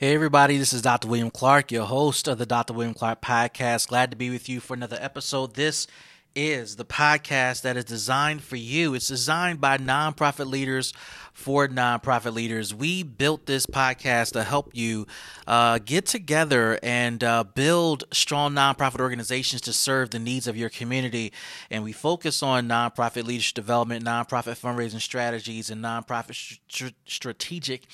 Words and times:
Hey, 0.00 0.14
everybody, 0.14 0.56
this 0.56 0.72
is 0.72 0.80
Dr. 0.80 1.08
William 1.08 1.30
Clark, 1.30 1.70
your 1.70 1.84
host 1.84 2.26
of 2.26 2.38
the 2.38 2.46
Dr. 2.46 2.72
William 2.72 2.94
Clark 2.94 3.20
podcast. 3.20 3.88
Glad 3.88 4.10
to 4.10 4.16
be 4.16 4.30
with 4.30 4.48
you 4.48 4.58
for 4.58 4.72
another 4.72 4.96
episode. 4.98 5.56
This 5.56 5.86
is 6.34 6.76
the 6.76 6.86
podcast 6.86 7.60
that 7.60 7.76
is 7.76 7.84
designed 7.84 8.42
for 8.42 8.56
you. 8.56 8.94
It's 8.94 9.08
designed 9.08 9.60
by 9.60 9.76
nonprofit 9.76 10.46
leaders 10.46 10.94
for 11.34 11.68
nonprofit 11.68 12.32
leaders. 12.32 12.74
We 12.74 13.02
built 13.02 13.44
this 13.44 13.66
podcast 13.66 14.32
to 14.32 14.42
help 14.42 14.70
you 14.72 15.06
uh, 15.46 15.80
get 15.84 16.06
together 16.06 16.78
and 16.82 17.22
uh, 17.22 17.44
build 17.44 18.04
strong 18.10 18.54
nonprofit 18.54 19.00
organizations 19.00 19.60
to 19.60 19.74
serve 19.74 20.12
the 20.12 20.18
needs 20.18 20.46
of 20.46 20.56
your 20.56 20.70
community. 20.70 21.30
And 21.70 21.84
we 21.84 21.92
focus 21.92 22.42
on 22.42 22.66
nonprofit 22.66 23.26
leadership 23.26 23.54
development, 23.54 24.06
nonprofit 24.06 24.58
fundraising 24.58 25.02
strategies, 25.02 25.68
and 25.68 25.84
nonprofit 25.84 26.56
st- 26.70 26.94
strategic 27.04 27.86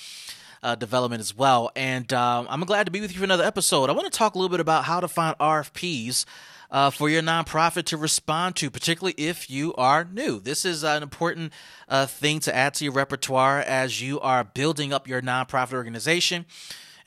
uh, 0.62 0.74
development 0.74 1.20
as 1.20 1.36
well. 1.36 1.70
And 1.76 2.12
um, 2.12 2.46
I'm 2.50 2.60
glad 2.62 2.84
to 2.86 2.92
be 2.92 3.00
with 3.00 3.12
you 3.12 3.18
for 3.18 3.24
another 3.24 3.44
episode. 3.44 3.90
I 3.90 3.92
want 3.92 4.10
to 4.10 4.16
talk 4.16 4.34
a 4.34 4.38
little 4.38 4.50
bit 4.50 4.60
about 4.60 4.84
how 4.84 5.00
to 5.00 5.08
find 5.08 5.36
RFPs. 5.38 6.24
Uh, 6.68 6.90
for 6.90 7.08
your 7.08 7.22
nonprofit 7.22 7.84
to 7.84 7.96
respond 7.96 8.56
to, 8.56 8.68
particularly 8.72 9.14
if 9.16 9.48
you 9.48 9.72
are 9.74 10.02
new. 10.02 10.40
This 10.40 10.64
is 10.64 10.82
an 10.82 11.00
important 11.00 11.52
uh, 11.88 12.06
thing 12.06 12.40
to 12.40 12.52
add 12.52 12.74
to 12.74 12.84
your 12.84 12.92
repertoire 12.92 13.60
as 13.60 14.02
you 14.02 14.18
are 14.18 14.42
building 14.42 14.92
up 14.92 15.06
your 15.06 15.22
nonprofit 15.22 15.74
organization 15.74 16.44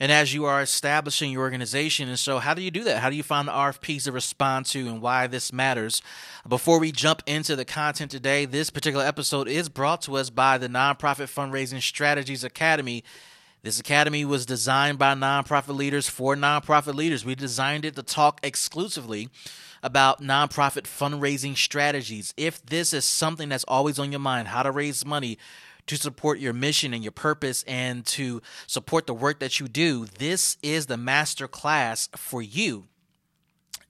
and 0.00 0.10
as 0.10 0.32
you 0.32 0.46
are 0.46 0.62
establishing 0.62 1.30
your 1.30 1.42
organization. 1.42 2.08
And 2.08 2.18
so, 2.18 2.38
how 2.38 2.54
do 2.54 2.62
you 2.62 2.70
do 2.70 2.84
that? 2.84 3.00
How 3.00 3.10
do 3.10 3.16
you 3.16 3.22
find 3.22 3.46
the 3.46 3.52
RFPs 3.52 4.04
to 4.04 4.12
respond 4.12 4.66
to 4.66 4.88
and 4.88 5.02
why 5.02 5.26
this 5.26 5.52
matters? 5.52 6.00
Before 6.48 6.80
we 6.80 6.90
jump 6.90 7.22
into 7.26 7.54
the 7.54 7.66
content 7.66 8.10
today, 8.10 8.46
this 8.46 8.70
particular 8.70 9.04
episode 9.04 9.46
is 9.46 9.68
brought 9.68 10.00
to 10.02 10.16
us 10.16 10.30
by 10.30 10.56
the 10.56 10.68
Nonprofit 10.68 11.28
Fundraising 11.28 11.82
Strategies 11.82 12.42
Academy 12.42 13.04
this 13.62 13.78
academy 13.78 14.24
was 14.24 14.46
designed 14.46 14.98
by 14.98 15.14
nonprofit 15.14 15.76
leaders 15.76 16.08
for 16.08 16.34
nonprofit 16.34 16.94
leaders. 16.94 17.24
We 17.24 17.34
designed 17.34 17.84
it 17.84 17.94
to 17.96 18.02
talk 18.02 18.40
exclusively 18.42 19.28
about 19.82 20.22
nonprofit 20.22 20.84
fundraising 20.84 21.56
strategies. 21.56 22.32
If 22.36 22.64
this 22.64 22.92
is 22.92 23.04
something 23.04 23.48
that's 23.48 23.64
always 23.68 23.98
on 23.98 24.12
your 24.12 24.20
mind, 24.20 24.48
how 24.48 24.62
to 24.62 24.70
raise 24.70 25.04
money 25.04 25.38
to 25.86 25.96
support 25.96 26.38
your 26.38 26.52
mission 26.52 26.94
and 26.94 27.02
your 27.02 27.12
purpose 27.12 27.62
and 27.64 28.06
to 28.06 28.40
support 28.66 29.06
the 29.06 29.14
work 29.14 29.40
that 29.40 29.60
you 29.60 29.68
do, 29.68 30.06
this 30.06 30.56
is 30.62 30.86
the 30.86 30.96
master 30.96 31.48
class 31.48 32.08
for 32.16 32.40
you 32.40 32.86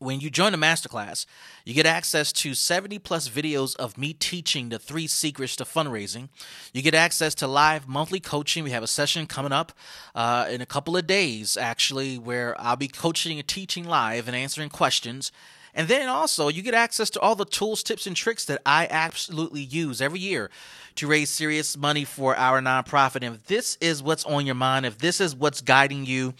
when 0.01 0.19
you 0.19 0.31
join 0.31 0.51
the 0.51 0.59
masterclass, 0.59 1.27
you 1.65 1.75
get 1.75 1.85
access 1.85 2.33
to 2.33 2.55
70 2.55 2.99
plus 3.01 3.29
videos 3.29 3.77
of 3.77 3.99
me 3.99 4.15
teaching 4.15 4.71
the 4.71 4.79
three 4.79 5.07
secrets 5.07 5.55
to 5.57 5.65
fundraising. 5.65 6.31
You 6.73 6.81
get 6.81 6.95
access 6.95 7.35
to 7.37 7.47
live 7.47 7.87
monthly 7.87 8.19
coaching. 8.19 8.65
We 8.65 8.71
have 8.71 8.83
a 8.83 8.89
session 8.89 9.27
coming 9.27 9.53
up 9.53 9.73
uh, 10.15 10.47
in 10.51 10.63
a 10.63 10.67
couple 10.67 10.97
of 10.97 11.07
days, 11.07 11.57
actually, 11.57 12.19
where 12.19 12.59
I'll 12.59 12.77
be 12.77 12.89
coaching 12.89 13.39
and 13.39 13.47
teaching 13.47 13.85
live 13.85 14.27
and 14.27 14.35
answering 14.35 14.71
questions. 14.71 15.33
And 15.75 15.87
then 15.87 16.09
also, 16.09 16.49
you 16.49 16.63
get 16.63 16.75
access 16.75 17.11
to 17.11 17.21
all 17.21 17.37
the 17.37 17.45
tools, 17.45 17.83
tips, 17.83 18.07
and 18.07 18.17
tricks 18.17 18.47
that 18.47 18.63
I 18.65 18.89
absolutely 18.91 19.61
use 19.61 20.01
every 20.01 20.19
year 20.19 20.51
to 20.97 21.07
raise 21.07 21.29
serious 21.29 21.77
money 21.77 22.05
for 22.05 22.35
our 22.37 22.61
nonprofit. 22.61 23.23
And 23.23 23.37
if 23.37 23.47
this 23.47 23.77
is 23.83 24.03
what's 24.03 24.25
on 24.25 24.47
your 24.47 24.55
mind, 24.55 24.87
if 24.87 24.99
this 24.99 25.21
is 25.21 25.37
what's 25.37 25.61
guiding 25.61 26.07
you, 26.07 26.35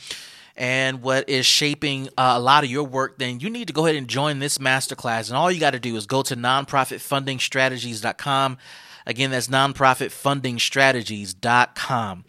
and 0.61 1.01
what 1.01 1.27
is 1.27 1.47
shaping 1.47 2.11
uh, 2.19 2.35
a 2.37 2.39
lot 2.39 2.65
of 2.65 2.71
your 2.71 2.85
work, 2.85 3.17
then 3.17 3.41
you 3.41 3.49
need 3.49 3.69
to 3.69 3.73
go 3.73 3.87
ahead 3.87 3.97
and 3.97 4.07
join 4.07 4.41
this 4.41 4.59
masterclass. 4.59 5.29
And 5.29 5.37
all 5.39 5.51
you 5.51 5.59
got 5.59 5.71
to 5.71 5.81
do 5.81 5.97
is 5.97 6.05
go 6.05 6.21
to 6.21 6.37
nonprofitfundingstrategies.com. 6.37 8.59
Again, 9.07 9.31
that's 9.31 9.49
nonprofitfundingstrategies.com. 9.49 12.25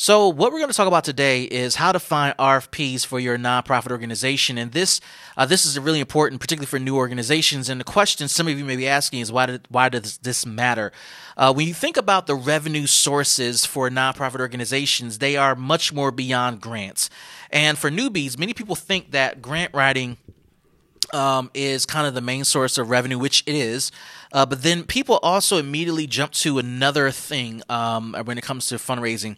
So, 0.00 0.28
what 0.28 0.52
we're 0.52 0.60
going 0.60 0.70
to 0.70 0.76
talk 0.76 0.86
about 0.86 1.02
today 1.02 1.42
is 1.42 1.74
how 1.74 1.90
to 1.90 1.98
find 1.98 2.36
RFPs 2.36 3.04
for 3.04 3.18
your 3.18 3.36
nonprofit 3.36 3.90
organization, 3.90 4.56
and 4.56 4.70
this 4.70 5.00
uh, 5.36 5.44
this 5.44 5.66
is 5.66 5.76
really 5.76 5.98
important, 5.98 6.40
particularly 6.40 6.66
for 6.66 6.78
new 6.78 6.94
organizations. 6.94 7.68
And 7.68 7.80
the 7.80 7.84
question 7.84 8.28
some 8.28 8.46
of 8.46 8.56
you 8.56 8.64
may 8.64 8.76
be 8.76 8.86
asking 8.86 9.18
is 9.18 9.32
why 9.32 9.46
did 9.46 9.66
why 9.70 9.88
does 9.88 10.18
this 10.18 10.46
matter? 10.46 10.92
Uh, 11.36 11.52
when 11.52 11.66
you 11.66 11.74
think 11.74 11.96
about 11.96 12.28
the 12.28 12.36
revenue 12.36 12.86
sources 12.86 13.66
for 13.66 13.90
nonprofit 13.90 14.38
organizations, 14.38 15.18
they 15.18 15.36
are 15.36 15.56
much 15.56 15.92
more 15.92 16.12
beyond 16.12 16.60
grants. 16.60 17.10
And 17.50 17.76
for 17.76 17.90
newbies, 17.90 18.38
many 18.38 18.54
people 18.54 18.76
think 18.76 19.10
that 19.10 19.42
grant 19.42 19.74
writing 19.74 20.16
um, 21.14 21.50
is 21.54 21.86
kind 21.86 22.06
of 22.06 22.14
the 22.14 22.20
main 22.20 22.44
source 22.44 22.78
of 22.78 22.90
revenue, 22.90 23.18
which 23.18 23.42
it 23.46 23.54
is. 23.54 23.90
Uh, 24.32 24.44
but 24.44 24.62
then 24.62 24.84
people 24.84 25.18
also 25.22 25.56
immediately 25.56 26.06
jump 26.06 26.32
to 26.32 26.58
another 26.58 27.10
thing 27.10 27.62
um, 27.68 28.14
when 28.24 28.36
it 28.38 28.44
comes 28.44 28.66
to 28.66 28.76
fundraising 28.76 29.36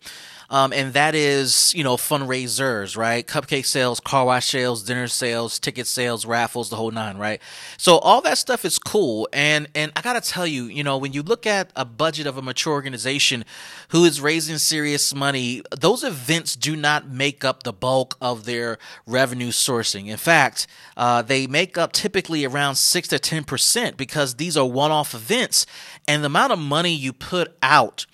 um, 0.51 0.73
and 0.73 0.93
that 0.95 1.15
is 1.15 1.73
you 1.75 1.85
know 1.85 1.97
fundraisers, 1.97 2.97
right? 2.97 3.27
Cupcake 3.27 3.65
sales, 3.65 4.01
car 4.01 4.27
wash 4.27 4.47
sales, 4.49 4.83
dinner 4.83 5.07
sales, 5.07 5.59
ticket 5.59 5.87
sales, 5.87 6.27
raffles, 6.27 6.69
the 6.71 6.77
whole 6.77 6.91
nine, 6.91 7.17
right? 7.17 7.41
So 7.79 7.99
all 7.99 8.21
that 8.23 8.37
stuff 8.37 8.65
is 8.65 8.79
cool, 8.79 9.29
and 9.33 9.69
and 9.75 9.93
I 9.95 10.03
gotta 10.03 10.21
tell 10.21 10.47
you, 10.47 10.65
you 10.65 10.83
know, 10.83 10.99
when 10.99 11.13
you 11.13 11.23
look 11.23 11.47
at 11.47 11.71
a 11.77 11.85
budget 11.85 12.27
of 12.27 12.37
a 12.37 12.43
mature 12.43 12.73
organization 12.73 13.45
who 13.91 14.05
is 14.05 14.21
raising 14.21 14.59
serious 14.59 15.15
money, 15.15 15.63
those 15.79 16.03
events 16.03 16.57
do 16.57 16.75
not 16.75 17.09
make 17.09 17.45
up 17.45 17.63
the 17.63 17.73
bulk 17.73 18.17
of 18.21 18.45
their 18.45 18.79
revenue 19.07 19.51
sourcing. 19.51 20.09
In 20.09 20.17
fact, 20.17 20.67
uh, 20.97 21.23
they 21.23 21.47
make 21.47 21.79
up 21.79 21.93
typically 21.93 22.45
around 22.45 22.75
six 22.75 23.07
to 23.09 23.19
ten 23.21 23.45
percent 23.45 23.97
because 23.97 24.35
these 24.35 24.57
are 24.57 24.67
one-off 24.67 25.15
events, 25.15 25.65
and 26.09 26.25
the 26.25 26.27
amount 26.27 26.53
of 26.53 26.59
money 26.59 26.93
you 26.93 27.13
put 27.13 27.57
out 27.63 28.07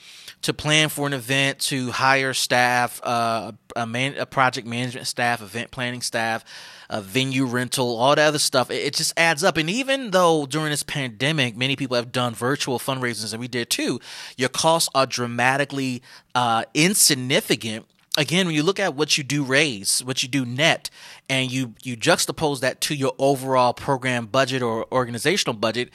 to 0.47 0.55
plan 0.55 0.89
for 0.89 1.09
an 1.09 1.13
event, 1.13 1.59
to 1.59 1.91
hire 1.91 2.33
staff, 2.33 3.01
uh, 3.03 3.51
a, 3.75 3.85
man, 3.85 4.17
a 4.17 4.25
project 4.25 4.65
management 4.65 5.09
staff, 5.09 5.43
event 5.43 5.73
planning 5.73 6.01
staff, 6.01 6.45
a 6.89 7.03
venue 7.03 7.45
rental, 7.45 7.97
all 7.97 8.15
that 8.15 8.29
other 8.29 8.39
stuff. 8.39 8.71
It, 8.71 8.85
it, 8.85 8.95
just 8.95 9.13
adds 9.17 9.43
up. 9.43 9.57
And 9.57 9.69
even 9.69 10.13
though 10.13 10.47
during 10.47 10.71
this 10.71 10.85
pandemic, 10.85 11.57
many 11.57 11.75
people 11.75 11.97
have 11.97 12.13
done 12.13 12.33
virtual 12.33 12.79
fundraisers, 12.79 13.33
and 13.33 13.41
we 13.41 13.49
did 13.49 13.71
too, 13.71 13.99
your 14.37 14.49
costs 14.49 14.89
are 14.95 15.05
dramatically 15.05 16.01
uh, 16.37 16.63
insignificant 16.75 17.85
again 18.17 18.47
when 18.47 18.55
you 18.55 18.63
look 18.63 18.79
at 18.79 18.95
what 18.95 19.19
you 19.19 19.25
do 19.25 19.45
raise 19.45 20.03
what 20.03 20.23
you 20.23 20.29
do 20.31 20.47
net 20.47 20.89
and 21.29 21.53
you 21.53 21.75
you 21.83 21.95
juxtapose 21.95 22.61
that 22.61 22.81
to 22.81 22.95
your 22.95 23.13
overall 23.19 23.75
program 23.75 24.25
budget 24.25 24.63
or 24.63 24.87
organizational 24.91 25.55
budget 25.55 25.91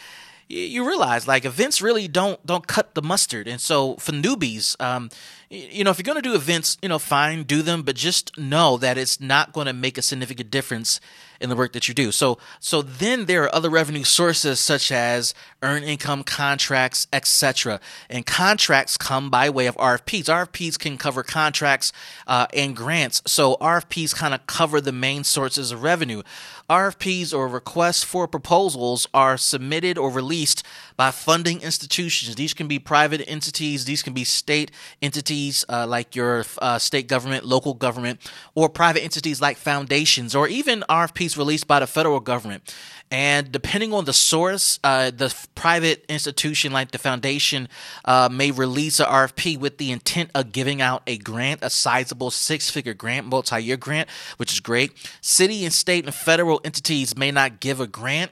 you 0.51 0.88
realize 0.88 1.28
like 1.28 1.45
events 1.45 1.81
really 1.81 2.07
don't 2.07 2.45
don't 2.45 2.67
cut 2.67 2.95
the 2.95 3.01
mustard. 3.01 3.47
And 3.47 3.62
so 3.62 3.95
for 3.95 4.12
newbies 4.12 4.79
um, 4.81 5.09
you 5.50 5.84
know 5.84 5.91
if 5.91 5.97
you're 5.97 6.03
going 6.03 6.22
to 6.22 6.28
do 6.28 6.35
events 6.35 6.78
you 6.81 6.89
know 6.89 7.00
fine 7.00 7.44
do 7.44 7.62
them 7.62 7.84
but 7.84 7.95
just 7.95 8.38
know 8.38 8.78
that 8.78 8.97
it's 8.97 9.19
not 9.19 9.53
going 9.53 9.67
to 9.67 9.73
make 9.73 9.97
a 9.97 10.01
significant 10.01 10.50
difference 10.50 11.00
in 11.41 11.50
the 11.50 11.56
work 11.56 11.74
that 11.74 11.88
you 11.88 11.94
do. 11.94 12.12
So 12.12 12.38
so 12.59 12.81
then 12.81 13.25
there 13.25 13.44
are 13.44 13.56
other 13.56 13.69
revenue 13.69 14.03
sources 14.03 14.59
such 14.59 14.91
as 14.91 15.34
earned 15.62 15.85
income 15.85 16.24
contracts, 16.24 17.07
etc. 17.12 17.79
And 18.09 18.25
contracts 18.25 18.97
come 18.97 19.29
by 19.29 19.50
way 19.50 19.68
of 19.68 19.75
RFPs. 19.78 20.25
RFPs 20.25 20.80
can 20.80 20.97
cover 20.97 21.24
contracts 21.24 21.91
uh, 22.28 22.47
and 22.53 22.75
grants. 22.75 23.22
So 23.25 23.56
RFPs 23.56 24.16
kind 24.16 24.34
of 24.34 24.46
cover 24.47 24.81
the 24.81 24.91
main 24.91 25.24
sources 25.24 25.72
of 25.72 25.84
revenue. 25.84 26.24
RFPs 26.72 27.34
or 27.34 27.50
requests 27.50 28.01
for 28.01 28.30
proposals 28.30 29.06
are 29.13 29.38
submitted 29.38 29.97
or 29.97 30.09
released 30.09 30.63
by 30.96 31.12
funding 31.12 31.62
institutions. 31.62 32.35
These 32.35 32.53
can 32.53 32.69
be 32.69 32.80
private 32.80 33.22
entities, 33.28 33.84
these 33.84 34.01
can 34.01 34.13
be 34.13 34.24
state 34.24 34.72
entities 35.01 35.66
uh, 35.68 35.85
like 35.85 36.16
your 36.16 36.46
uh, 36.62 36.80
state 36.80 37.07
government, 37.07 37.46
local 37.46 37.74
government, 37.74 38.22
or 38.56 38.69
private 38.69 39.03
entities 39.03 39.41
like 39.41 39.57
foundations, 39.57 40.34
or 40.34 40.47
even 40.47 40.85
RFPs 40.88 41.31
released 41.38 41.68
by 41.68 41.80
the 41.80 41.88
federal 41.88 42.19
government. 42.19 42.74
And 43.12 43.52
depending 43.52 43.94
on 43.94 44.06
the 44.06 44.14
source, 44.14 44.80
uh, 44.84 45.12
the 45.12 45.36
private 45.53 46.06
institution 46.08 46.72
like 46.72 46.92
the 46.92 46.97
foundation 46.97 47.68
uh, 48.06 48.30
may 48.31 48.52
release 48.52 49.02
a 49.02 49.06
RFP 49.06 49.59
with 49.59 49.78
the 49.78 49.92
intent 49.92 50.31
of 50.34 50.53
giving 50.53 50.81
out 50.81 51.03
a 51.06 51.18
grant, 51.18 51.59
a 51.62 51.69
sizable 51.69 52.31
six 52.31 52.69
figure 52.69 52.94
grant, 52.94 53.28
multi 53.28 53.62
year 53.62 53.75
grant, 53.75 54.07
which 54.38 54.54
is 54.54 54.62
great. 54.62 54.94
City 55.19 55.66
and 55.66 55.74
state 55.74 56.06
and 56.06 56.16
federal 56.16 56.62
entities 56.63 57.18
may 57.18 57.31
not 57.31 57.60
give 57.60 57.81
a 57.81 57.88
grant 57.88 58.31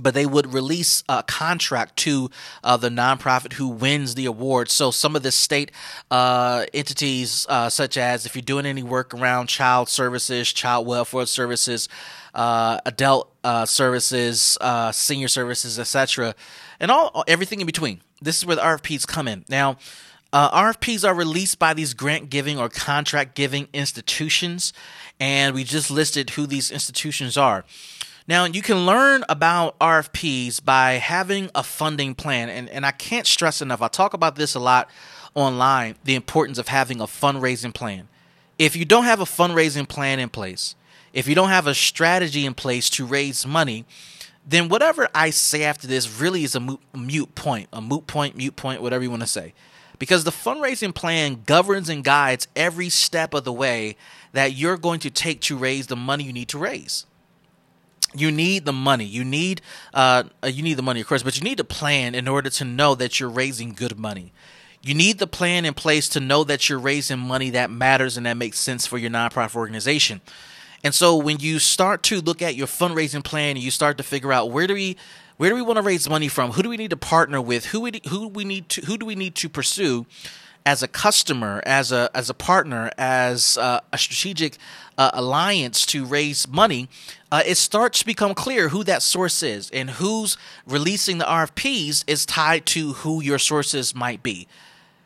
but 0.00 0.14
they 0.14 0.26
would 0.26 0.52
release 0.52 1.04
a 1.08 1.22
contract 1.22 1.96
to 1.98 2.30
uh, 2.64 2.76
the 2.76 2.88
nonprofit 2.88 3.54
who 3.54 3.68
wins 3.68 4.14
the 4.14 4.26
award. 4.26 4.70
So 4.70 4.90
some 4.90 5.16
of 5.16 5.22
the 5.22 5.32
state 5.32 5.70
uh, 6.10 6.66
entities, 6.72 7.46
uh, 7.48 7.68
such 7.68 7.96
as 7.96 8.26
if 8.26 8.34
you're 8.34 8.42
doing 8.42 8.66
any 8.66 8.82
work 8.82 9.14
around 9.14 9.48
child 9.48 9.88
services, 9.88 10.52
child 10.52 10.86
welfare 10.86 11.26
services, 11.26 11.88
uh, 12.34 12.78
adult 12.86 13.32
uh, 13.42 13.66
services, 13.66 14.56
uh, 14.60 14.92
senior 14.92 15.28
services, 15.28 15.78
etc., 15.78 16.34
and 16.78 16.90
all 16.90 17.24
everything 17.26 17.60
in 17.60 17.66
between. 17.66 18.00
This 18.22 18.38
is 18.38 18.46
where 18.46 18.56
the 18.56 18.62
RFPs 18.62 19.06
come 19.06 19.26
in. 19.28 19.44
Now, 19.48 19.78
RFPs 20.32 21.06
are 21.06 21.14
released 21.14 21.58
by 21.58 21.74
these 21.74 21.92
grant 21.94 22.30
giving 22.30 22.58
or 22.58 22.68
contract 22.68 23.34
giving 23.34 23.68
institutions, 23.72 24.72
and 25.18 25.54
we 25.54 25.64
just 25.64 25.90
listed 25.90 26.30
who 26.30 26.46
these 26.46 26.70
institutions 26.70 27.36
are. 27.36 27.64
Now, 28.30 28.44
you 28.44 28.62
can 28.62 28.86
learn 28.86 29.24
about 29.28 29.76
RFPs 29.80 30.64
by 30.64 30.92
having 30.92 31.50
a 31.52 31.64
funding 31.64 32.14
plan. 32.14 32.48
And, 32.48 32.68
and 32.68 32.86
I 32.86 32.92
can't 32.92 33.26
stress 33.26 33.60
enough, 33.60 33.82
I 33.82 33.88
talk 33.88 34.14
about 34.14 34.36
this 34.36 34.54
a 34.54 34.60
lot 34.60 34.88
online 35.34 35.96
the 36.04 36.14
importance 36.14 36.56
of 36.56 36.68
having 36.68 37.00
a 37.00 37.06
fundraising 37.06 37.74
plan. 37.74 38.06
if 38.56 38.76
you 38.76 38.84
don't 38.84 39.02
have 39.02 39.18
a 39.18 39.24
fundraising 39.24 39.88
plan 39.88 40.20
in 40.20 40.28
place, 40.28 40.76
if 41.12 41.26
you 41.26 41.34
don't 41.34 41.48
have 41.48 41.66
a 41.66 41.74
strategy 41.74 42.46
in 42.46 42.54
place 42.54 42.88
to 42.90 43.04
raise 43.04 43.44
money, 43.44 43.84
then 44.46 44.68
whatever 44.68 45.08
I 45.12 45.30
say 45.30 45.64
after 45.64 45.88
this 45.88 46.20
really 46.20 46.44
is 46.44 46.54
a 46.54 46.60
moot, 46.60 46.80
mute 46.94 47.34
point, 47.34 47.68
a 47.72 47.80
moot 47.80 48.06
point, 48.06 48.36
mute 48.36 48.54
point, 48.54 48.80
whatever 48.80 49.02
you 49.02 49.10
want 49.10 49.22
to 49.22 49.28
say. 49.28 49.54
Because 49.98 50.22
the 50.22 50.30
fundraising 50.30 50.94
plan 50.94 51.42
governs 51.46 51.88
and 51.88 52.04
guides 52.04 52.46
every 52.54 52.90
step 52.90 53.34
of 53.34 53.42
the 53.42 53.52
way 53.52 53.96
that 54.32 54.52
you're 54.52 54.76
going 54.76 55.00
to 55.00 55.10
take 55.10 55.40
to 55.42 55.56
raise 55.56 55.88
the 55.88 55.96
money 55.96 56.22
you 56.22 56.32
need 56.32 56.48
to 56.50 56.58
raise. 56.58 57.06
You 58.14 58.32
need 58.32 58.64
the 58.64 58.72
money. 58.72 59.04
You 59.04 59.24
need 59.24 59.60
uh, 59.94 60.24
you 60.44 60.62
need 60.62 60.74
the 60.74 60.82
money, 60.82 61.00
of 61.00 61.06
course, 61.06 61.22
but 61.22 61.36
you 61.36 61.44
need 61.44 61.60
a 61.60 61.64
plan 61.64 62.14
in 62.14 62.26
order 62.26 62.50
to 62.50 62.64
know 62.64 62.94
that 62.96 63.20
you're 63.20 63.30
raising 63.30 63.72
good 63.72 63.98
money. 63.98 64.32
You 64.82 64.94
need 64.94 65.18
the 65.18 65.26
plan 65.26 65.64
in 65.64 65.74
place 65.74 66.08
to 66.10 66.20
know 66.20 66.42
that 66.44 66.68
you're 66.68 66.78
raising 66.78 67.18
money 67.18 67.50
that 67.50 67.70
matters 67.70 68.16
and 68.16 68.24
that 68.26 68.36
makes 68.36 68.58
sense 68.58 68.86
for 68.86 68.96
your 68.96 69.10
nonprofit 69.10 69.56
organization. 69.56 70.22
And 70.82 70.94
so 70.94 71.16
when 71.16 71.38
you 71.38 71.58
start 71.58 72.02
to 72.04 72.20
look 72.20 72.40
at 72.40 72.54
your 72.54 72.66
fundraising 72.66 73.22
plan 73.22 73.56
and 73.56 73.58
you 73.58 73.70
start 73.70 73.98
to 73.98 74.02
figure 74.02 74.32
out 74.32 74.50
where 74.50 74.66
do 74.66 74.74
we 74.74 74.96
where 75.36 75.50
do 75.50 75.56
we 75.56 75.62
want 75.62 75.76
to 75.76 75.82
raise 75.82 76.08
money 76.08 76.28
from? 76.28 76.52
Who 76.52 76.62
do 76.62 76.68
we 76.68 76.76
need 76.76 76.90
to 76.90 76.96
partner 76.96 77.40
with? 77.40 77.66
Who 77.66 77.80
we 77.80 78.00
who 78.08 78.28
we 78.28 78.44
need 78.44 78.68
to 78.70 78.80
who 78.82 78.96
do 78.96 79.06
we 79.06 79.14
need 79.14 79.34
to 79.36 79.48
pursue 79.48 80.06
as 80.66 80.82
a 80.82 80.88
customer, 80.88 81.62
as 81.64 81.92
a 81.92 82.10
as 82.14 82.30
a 82.30 82.34
partner, 82.34 82.90
as 82.98 83.56
uh, 83.58 83.80
a 83.92 83.98
strategic 83.98 84.56
uh, 84.98 85.10
alliance 85.14 85.86
to 85.86 86.04
raise 86.04 86.46
money? 86.48 86.88
Uh, 87.32 87.42
it 87.46 87.56
starts 87.56 88.00
to 88.00 88.06
become 88.06 88.34
clear 88.34 88.68
who 88.68 88.82
that 88.84 89.02
source 89.02 89.42
is 89.42 89.70
and 89.70 89.90
who's 89.90 90.36
releasing 90.66 91.18
the 91.18 91.24
RFPs 91.24 92.04
is 92.06 92.26
tied 92.26 92.66
to 92.66 92.94
who 92.94 93.22
your 93.22 93.38
sources 93.38 93.94
might 93.94 94.22
be 94.22 94.48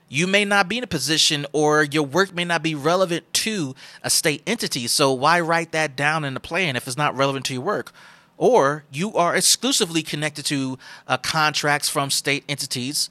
you 0.08 0.28
may 0.28 0.44
not 0.44 0.68
be 0.68 0.78
in 0.78 0.84
a 0.84 0.86
position 0.86 1.44
or 1.52 1.82
your 1.82 2.04
work 2.04 2.32
may 2.32 2.44
not 2.44 2.62
be 2.62 2.74
relevant 2.74 3.32
to 3.32 3.74
a 4.02 4.08
state 4.08 4.42
entity. 4.46 4.86
So 4.86 5.12
why 5.12 5.40
write 5.40 5.72
that 5.72 5.96
down 5.96 6.24
in 6.24 6.34
the 6.34 6.40
plan 6.40 6.76
if 6.76 6.86
it's 6.86 6.96
not 6.96 7.16
relevant 7.16 7.46
to 7.46 7.54
your 7.54 7.62
work? 7.62 7.90
Or 8.36 8.84
you 8.92 9.14
are 9.14 9.34
exclusively 9.34 10.02
connected 10.02 10.44
to 10.46 10.78
uh, 11.08 11.16
contracts 11.16 11.88
from 11.88 12.10
state 12.10 12.44
entities, 12.48 13.10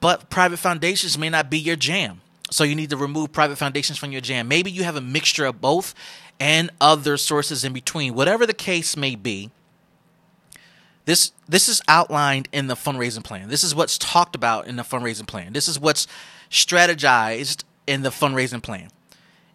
but 0.00 0.30
private 0.30 0.58
foundations 0.58 1.18
may 1.18 1.28
not 1.28 1.50
be 1.50 1.58
your 1.58 1.76
jam. 1.76 2.20
So 2.50 2.64
you 2.64 2.74
need 2.74 2.90
to 2.90 2.96
remove 2.96 3.32
private 3.32 3.56
foundations 3.56 3.98
from 3.98 4.12
your 4.12 4.20
jam. 4.20 4.48
Maybe 4.48 4.70
you 4.70 4.84
have 4.84 4.96
a 4.96 5.00
mixture 5.00 5.44
of 5.44 5.60
both 5.60 5.94
and 6.38 6.70
other 6.80 7.16
sources 7.16 7.64
in 7.64 7.72
between. 7.72 8.14
Whatever 8.14 8.46
the 8.46 8.54
case 8.54 8.96
may 8.96 9.14
be, 9.14 9.50
this 11.04 11.32
this 11.48 11.68
is 11.68 11.82
outlined 11.86 12.48
in 12.52 12.66
the 12.66 12.74
fundraising 12.74 13.24
plan. 13.24 13.48
This 13.48 13.64
is 13.64 13.74
what's 13.74 13.98
talked 13.98 14.34
about 14.34 14.66
in 14.66 14.76
the 14.76 14.82
fundraising 14.82 15.26
plan. 15.26 15.52
This 15.52 15.68
is 15.68 15.78
what's 15.78 16.06
strategized 16.50 17.64
in 17.86 18.02
the 18.02 18.10
fundraising 18.10 18.62
plan. 18.62 18.88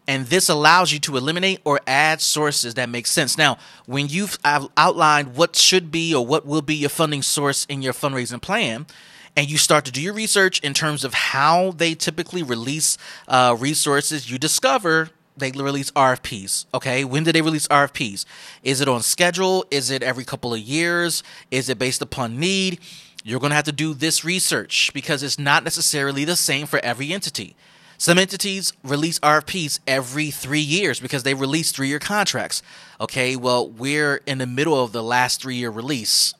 And 0.08 0.26
this 0.26 0.50
allows 0.50 0.92
you 0.92 1.00
to 1.02 1.18
eliminate 1.18 1.62
or 1.64 1.80
add 1.86 2.20
sources 2.20 2.74
that 2.74 2.90
make 2.90 3.06
sense. 3.06 3.38
Now, 3.38 3.58
when 3.86 4.08
you've 4.08 4.40
outlined 4.44 5.36
what 5.36 5.56
should 5.56 5.92
be 5.92 6.16
or 6.16 6.26
what 6.26 6.48
will 6.48 6.64
be 6.64 6.76
your 6.76 6.90
funding 6.90 7.22
source 7.22 7.66
in 7.66 7.84
your 7.84 7.94
fundraising 7.94 8.42
plan, 8.42 8.88
and 9.36 9.50
you 9.50 9.58
start 9.58 9.86
to 9.86 9.92
do 9.92 10.02
your 10.02 10.14
research 10.14 10.60
in 10.60 10.74
terms 10.74 11.04
of 11.04 11.14
how 11.14 11.72
they 11.72 11.96
typically 11.96 12.44
release 12.44 12.98
uh, 13.28 13.56
resources, 13.60 14.30
you 14.30 14.38
discover 14.38 15.10
they 15.40 15.52
release 15.52 15.92
RFPs. 15.92 16.66
Okay, 16.74 17.04
when 17.04 17.24
do 17.24 17.32
they 17.32 17.42
release 17.42 17.68
RFPs? 17.70 18.26
Is 18.64 18.82
it 18.82 18.88
on 18.88 19.02
schedule? 19.02 19.66
Is 19.72 19.90
it 19.90 20.04
every 20.04 20.26
couple 20.26 20.54
of 20.54 20.60
years? 20.60 21.24
Is 21.50 21.70
it 21.70 21.80
based 21.80 22.02
upon 22.02 22.40
need? 22.40 22.80
You're 23.24 23.40
going 23.40 23.52
to 23.52 23.56
have 23.56 23.66
to 23.66 23.72
do 23.72 23.94
this 23.94 24.24
research 24.24 24.92
because 24.94 25.24
it's 25.24 25.40
not 25.40 25.64
necessarily 25.64 26.26
the 26.26 26.36
same 26.36 26.68
for 26.68 26.80
every 26.80 27.12
entity. 27.12 27.56
Some 27.98 28.18
entities 28.18 28.72
release 28.82 29.20
RFPs 29.20 29.82
every 29.86 30.32
three 30.32 30.62
years 30.62 31.02
because 31.02 31.24
they 31.24 31.34
release 31.34 31.72
three 31.72 31.90
year 31.90 32.00
contracts. 32.00 32.62
Okay, 33.02 33.36
well, 33.36 33.68
we're 33.68 34.22
in 34.26 34.38
the 34.38 34.48
middle 34.48 34.82
of 34.82 34.94
the 34.94 35.04
last 35.04 35.42
three 35.42 35.56
year 35.56 35.70
release. 35.70 36.34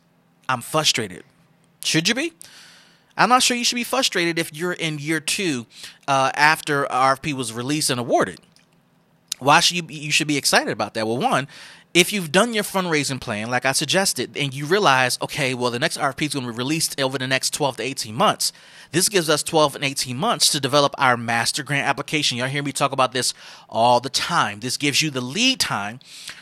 I'm 0.48 0.62
frustrated. 0.62 1.24
Should 1.84 2.08
you 2.08 2.16
be? 2.16 2.34
I'm 3.20 3.30
not 3.30 3.44
sure 3.44 3.58
you 3.58 3.66
should 3.66 3.76
be 3.76 3.84
frustrated 3.84 4.40
if 4.40 4.54
you're 4.56 4.74
in 4.74 4.98
year 4.98 5.20
two 5.20 5.68
uh, 6.08 6.32
after 6.36 6.86
RFP 6.86 7.34
was 7.34 7.52
released 7.52 7.90
and 7.90 8.00
awarded. 8.00 8.40
Why 9.40 9.60
should 9.60 9.78
you 9.78 9.84
be, 9.84 9.96
you 9.96 10.12
should 10.12 10.28
be 10.28 10.38
excited 10.38 10.72
about 10.72 10.94
that? 10.94 11.06
Well, 11.06 11.18
one, 11.18 11.48
if 11.94 12.14
you've 12.14 12.32
done 12.32 12.54
your 12.54 12.64
fundraising 12.64 13.20
plan, 13.20 13.50
like 13.50 13.66
I 13.66 13.72
suggested, 13.72 14.38
and 14.38 14.54
you 14.54 14.66
realize, 14.66 15.18
okay, 15.22 15.54
well, 15.54 15.72
the 15.72 15.80
next 15.80 15.98
RFP 15.98 16.22
is 16.28 16.34
going 16.34 16.46
to 16.46 16.52
be 16.52 16.58
released 16.58 17.00
over 17.02 17.18
the 17.18 17.28
next 17.28 17.54
12 17.54 17.78
to 17.78 17.84
18 17.84 18.16
months. 18.16 18.54
This 18.92 19.10
gives 19.10 19.30
us 19.30 19.44
12 19.44 19.76
and 19.76 19.84
18 19.84 20.16
months 20.16 20.50
to 20.52 20.60
develop 20.60 20.94
our 20.98 21.18
master 21.18 21.64
grant 21.64 21.88
application. 21.88 22.38
Y'all 22.38 22.48
hear 22.48 22.64
me 22.64 22.72
talk 22.72 22.92
about 22.92 23.12
this 23.12 23.34
all 23.68 24.00
the 24.00 24.10
time. 24.10 24.60
This 24.60 24.78
gives 24.78 25.02
you 25.02 25.10
the 25.10 25.22
lead 25.22 25.60
time 25.60 26.00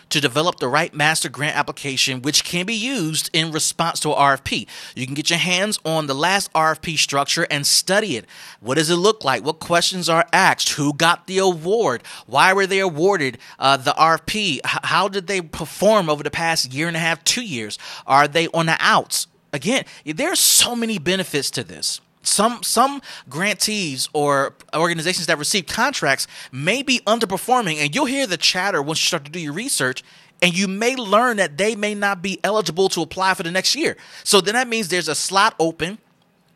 to 0.09 0.21
develop 0.21 0.59
the 0.59 0.67
right 0.67 0.93
master 0.93 1.29
grant 1.29 1.57
application, 1.57 2.21
which 2.21 2.43
can 2.43 2.65
be 2.65 2.73
used 2.73 3.29
in 3.33 3.51
response 3.51 3.99
to 4.01 4.11
a 4.11 4.15
RFP. 4.15 4.67
You 4.95 5.05
can 5.05 5.15
get 5.15 5.29
your 5.29 5.39
hands 5.39 5.79
on 5.85 6.07
the 6.07 6.15
last 6.15 6.51
RFP 6.53 6.97
structure 6.97 7.47
and 7.49 7.65
study 7.65 8.17
it. 8.17 8.25
What 8.59 8.75
does 8.75 8.89
it 8.89 8.95
look 8.95 9.23
like? 9.23 9.43
What 9.43 9.59
questions 9.59 10.09
are 10.09 10.25
asked? 10.31 10.69
Who 10.69 10.93
got 10.93 11.27
the 11.27 11.37
award? 11.39 12.03
Why 12.25 12.53
were 12.53 12.67
they 12.67 12.79
awarded 12.79 13.37
uh, 13.59 13.77
the 13.77 13.91
RFP? 13.91 14.55
H- 14.55 14.61
how 14.63 15.07
did 15.07 15.27
they 15.27 15.41
perform 15.41 16.09
over 16.09 16.23
the 16.23 16.31
past 16.31 16.73
year 16.73 16.87
and 16.87 16.97
a 16.97 17.01
half, 17.01 17.23
two 17.23 17.43
years? 17.43 17.77
Are 18.05 18.27
they 18.27 18.47
on 18.49 18.65
the 18.65 18.77
outs? 18.79 19.27
Again, 19.53 19.85
there 20.05 20.31
are 20.31 20.35
so 20.35 20.75
many 20.75 20.99
benefits 20.99 21.49
to 21.51 21.63
this 21.63 22.01
some 22.27 22.61
some 22.61 23.01
grantees 23.29 24.09
or 24.13 24.53
organizations 24.75 25.27
that 25.27 25.37
receive 25.37 25.65
contracts 25.65 26.27
may 26.51 26.81
be 26.83 26.99
underperforming 27.07 27.77
and 27.77 27.95
you'll 27.95 28.05
hear 28.05 28.27
the 28.27 28.37
chatter 28.37 28.81
once 28.81 29.01
you 29.01 29.07
start 29.07 29.25
to 29.25 29.31
do 29.31 29.39
your 29.39 29.53
research 29.53 30.03
and 30.41 30.55
you 30.55 30.67
may 30.67 30.95
learn 30.95 31.37
that 31.37 31.57
they 31.57 31.75
may 31.75 31.95
not 31.95 32.21
be 32.21 32.39
eligible 32.43 32.89
to 32.89 33.01
apply 33.01 33.33
for 33.33 33.43
the 33.43 33.51
next 33.51 33.75
year 33.75 33.95
so 34.23 34.41
then 34.41 34.53
that 34.55 34.67
means 34.67 34.89
there's 34.89 35.07
a 35.07 35.15
slot 35.15 35.55
open 35.59 35.97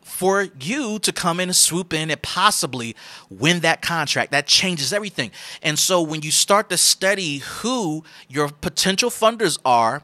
for 0.02 0.48
you 0.60 0.98
to 0.98 1.12
come 1.12 1.40
in 1.40 1.48
and 1.48 1.56
swoop 1.56 1.92
in 1.94 2.10
and 2.10 2.20
possibly 2.22 2.94
win 3.30 3.60
that 3.60 3.80
contract. 3.82 4.32
That 4.32 4.46
changes 4.46 4.92
everything. 4.92 5.30
And 5.62 5.78
so 5.78 6.02
when 6.02 6.22
you 6.22 6.30
start 6.30 6.68
to 6.70 6.76
study 6.76 7.38
who 7.38 8.04
your 8.28 8.48
potential 8.48 9.10
funders 9.10 9.58
are, 9.64 10.02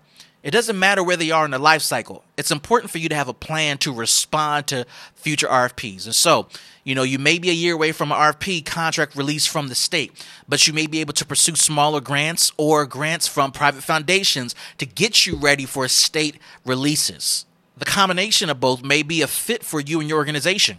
it 0.48 0.52
doesn't 0.52 0.78
matter 0.78 1.04
where 1.04 1.18
they 1.18 1.30
are 1.30 1.44
in 1.44 1.50
the 1.50 1.58
life 1.58 1.82
cycle. 1.82 2.24
It's 2.38 2.50
important 2.50 2.90
for 2.90 2.96
you 2.96 3.10
to 3.10 3.14
have 3.14 3.28
a 3.28 3.34
plan 3.34 3.76
to 3.78 3.92
respond 3.92 4.66
to 4.68 4.86
future 5.14 5.46
RFPs. 5.46 6.06
And 6.06 6.14
so, 6.14 6.48
you 6.84 6.94
know, 6.94 7.02
you 7.02 7.18
may 7.18 7.38
be 7.38 7.50
a 7.50 7.52
year 7.52 7.74
away 7.74 7.92
from 7.92 8.10
an 8.10 8.16
RFP 8.16 8.64
contract 8.64 9.14
release 9.14 9.44
from 9.44 9.68
the 9.68 9.74
state, 9.74 10.24
but 10.48 10.66
you 10.66 10.72
may 10.72 10.86
be 10.86 11.02
able 11.02 11.12
to 11.12 11.26
pursue 11.26 11.54
smaller 11.54 12.00
grants 12.00 12.50
or 12.56 12.86
grants 12.86 13.28
from 13.28 13.52
private 13.52 13.82
foundations 13.82 14.54
to 14.78 14.86
get 14.86 15.26
you 15.26 15.36
ready 15.36 15.66
for 15.66 15.86
state 15.86 16.38
releases. 16.64 17.44
The 17.76 17.84
combination 17.84 18.48
of 18.48 18.58
both 18.58 18.82
may 18.82 19.02
be 19.02 19.20
a 19.20 19.26
fit 19.26 19.62
for 19.62 19.80
you 19.80 20.00
and 20.00 20.08
your 20.08 20.16
organization. 20.16 20.78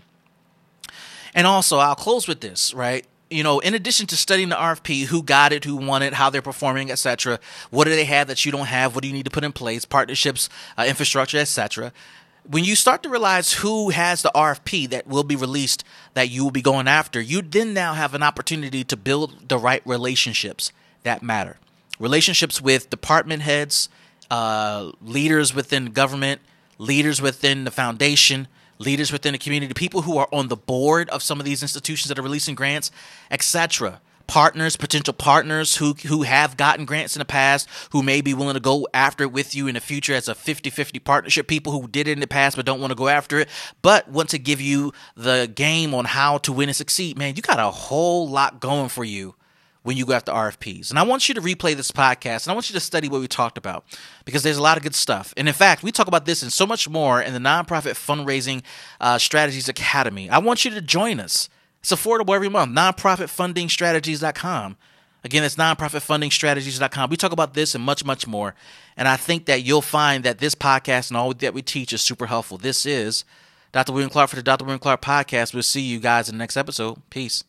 And 1.35 1.45
also, 1.45 1.77
I'll 1.77 1.93
close 1.93 2.27
with 2.27 2.41
this, 2.41 2.73
right? 2.73 3.05
You 3.29 3.43
know, 3.43 3.59
in 3.59 3.73
addition 3.73 4.07
to 4.07 4.17
studying 4.17 4.49
the 4.49 4.55
RFP, 4.55 5.05
who 5.05 5.21
got 5.21 5.53
it, 5.53 5.63
who 5.63 5.75
won 5.75 6.01
it, 6.01 6.13
how 6.13 6.29
they're 6.29 6.41
performing, 6.41 6.89
etc., 6.91 7.39
what 7.69 7.85
do 7.85 7.91
they 7.91 8.05
have 8.05 8.27
that 8.27 8.43
you 8.45 8.51
don't 8.51 8.67
have? 8.67 8.95
What 8.95 9.03
do 9.03 9.07
you 9.07 9.13
need 9.13 9.25
to 9.25 9.31
put 9.31 9.43
in 9.43 9.51
place? 9.51 9.85
Partnerships, 9.85 10.49
uh, 10.77 10.85
infrastructure, 10.87 11.37
etc. 11.37 11.93
When 12.49 12.63
you 12.63 12.75
start 12.75 13.03
to 13.03 13.09
realize 13.09 13.53
who 13.53 13.89
has 13.89 14.23
the 14.23 14.31
RFP 14.33 14.89
that 14.89 15.05
will 15.05 15.23
be 15.23 15.35
released 15.35 15.83
that 16.15 16.29
you 16.29 16.43
will 16.43 16.51
be 16.51 16.61
going 16.61 16.87
after, 16.87 17.21
you 17.21 17.41
then 17.41 17.73
now 17.73 17.93
have 17.93 18.15
an 18.15 18.23
opportunity 18.23 18.83
to 18.85 18.97
build 18.97 19.49
the 19.49 19.59
right 19.59 19.83
relationships 19.85 20.71
that 21.03 21.21
matter. 21.21 21.57
Relationships 21.99 22.61
with 22.61 22.89
department 22.89 23.43
heads, 23.43 23.89
uh, 24.31 24.91
leaders 25.01 25.53
within 25.53 25.87
government, 25.87 26.41
leaders 26.79 27.21
within 27.21 27.65
the 27.65 27.71
foundation, 27.71 28.47
leaders 28.79 29.11
within 29.11 29.33
the 29.33 29.37
community, 29.37 29.73
people 29.73 30.01
who 30.01 30.17
are 30.17 30.29
on 30.31 30.47
the 30.47 30.55
board 30.55 31.09
of 31.09 31.21
some 31.21 31.39
of 31.39 31.45
these 31.45 31.61
institutions 31.61 32.07
that 32.07 32.17
are 32.17 32.23
releasing 32.23 32.55
grants, 32.55 32.91
etc. 33.29 34.01
Partners, 34.25 34.75
potential 34.75 35.13
partners 35.13 35.75
who 35.75 35.93
who 35.93 36.21
have 36.21 36.55
gotten 36.55 36.85
grants 36.85 37.15
in 37.15 37.19
the 37.19 37.25
past, 37.25 37.67
who 37.91 38.03
may 38.03 38.21
be 38.21 38.33
willing 38.33 38.53
to 38.53 38.59
go 38.59 38.87
after 38.93 39.23
it 39.23 39.31
with 39.31 39.55
you 39.55 39.67
in 39.67 39.73
the 39.73 39.81
future 39.81 40.13
as 40.13 40.27
a 40.27 40.35
50-50 40.35 41.03
partnership, 41.03 41.47
people 41.47 41.73
who 41.73 41.87
did 41.87 42.07
it 42.07 42.11
in 42.11 42.19
the 42.19 42.27
past 42.27 42.55
but 42.55 42.65
don't 42.65 42.79
want 42.79 42.91
to 42.91 42.95
go 42.95 43.07
after 43.07 43.39
it, 43.39 43.49
but 43.81 44.07
want 44.07 44.29
to 44.29 44.39
give 44.39 44.61
you 44.61 44.93
the 45.15 45.51
game 45.53 45.93
on 45.93 46.05
how 46.05 46.37
to 46.39 46.53
win 46.53 46.69
and 46.69 46.75
succeed. 46.75 47.17
Man, 47.17 47.35
you 47.35 47.41
got 47.41 47.59
a 47.59 47.71
whole 47.71 48.29
lot 48.29 48.59
going 48.59 48.89
for 48.89 49.03
you 49.03 49.35
when 49.83 49.97
you 49.97 50.05
go 50.05 50.13
after 50.13 50.31
RFPs. 50.31 50.89
And 50.89 50.97
I 50.99 51.03
want 51.03 51.29
you 51.29 51.35
to 51.35 51.41
replay 51.41 51.75
this 51.75 51.91
podcast 51.91 52.45
and 52.45 52.51
I 52.51 52.53
want 52.53 52.69
you 52.69 52.73
to 52.73 52.79
study 52.79 53.07
what 53.07 53.21
we 53.21 53.27
talked 53.27 53.57
about 53.57 53.85
because 54.25 54.43
there's 54.43 54.57
a 54.57 54.61
lot 54.61 54.77
of 54.77 54.83
good 54.83 54.95
stuff. 54.95 55.33
And 55.37 55.47
in 55.47 55.53
fact, 55.53 55.83
we 55.83 55.91
talk 55.91 56.07
about 56.07 56.25
this 56.25 56.43
and 56.43 56.51
so 56.51 56.67
much 56.67 56.89
more 56.89 57.21
in 57.21 57.33
the 57.33 57.39
Nonprofit 57.39 57.93
Fundraising 57.93 58.63
uh, 58.99 59.17
Strategies 59.17 59.69
Academy. 59.69 60.29
I 60.29 60.39
want 60.39 60.65
you 60.65 60.71
to 60.71 60.81
join 60.81 61.19
us. 61.19 61.49
It's 61.79 61.93
affordable 61.93 62.35
every 62.35 62.49
month. 62.49 62.75
Nonprofitfundingstrategies.com. 62.75 64.77
Again, 65.23 65.43
it's 65.43 65.55
nonprofitfundingstrategies.com. 65.55 67.09
We 67.09 67.17
talk 67.17 67.33
about 67.33 67.53
this 67.53 67.75
and 67.75 67.83
much, 67.83 68.05
much 68.05 68.25
more. 68.25 68.55
And 68.95 69.07
I 69.07 69.17
think 69.17 69.45
that 69.45 69.63
you'll 69.63 69.81
find 69.81 70.23
that 70.23 70.39
this 70.39 70.55
podcast 70.55 71.09
and 71.09 71.17
all 71.17 71.33
that 71.33 71.53
we 71.53 71.61
teach 71.61 71.93
is 71.93 72.01
super 72.01 72.27
helpful. 72.27 72.57
This 72.57 72.85
is 72.85 73.25
Dr. 73.71 73.91
William 73.91 74.09
Clark 74.09 74.29
for 74.29 74.37
the 74.37 74.43
Dr. 74.43 74.63
William 74.63 74.79
Clark 74.79 75.01
podcast. 75.01 75.53
We'll 75.53 75.63
see 75.63 75.81
you 75.81 75.99
guys 75.99 76.29
in 76.29 76.35
the 76.35 76.39
next 76.39 76.57
episode. 76.57 77.01
Peace. 77.09 77.43